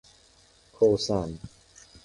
کوسن 0.73 1.39